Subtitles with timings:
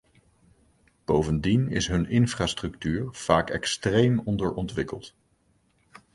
[1.05, 5.13] Bovendien is hun infrastructuur vaak extreem onderontwikkeld.